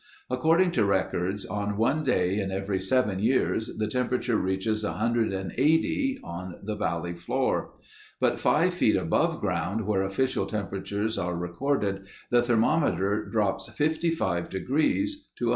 [0.31, 6.55] According to records, on one day in every seven years the temperature reaches 180 on
[6.63, 7.73] the valley floor.
[8.19, 15.27] But five feet above ground where official temperatures are recorded the thermometer drops 55 degrees
[15.37, 15.49] to 125.